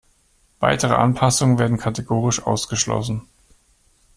[0.59, 3.27] Weitere Anpassungen werden kategorisch ausgeschlossen.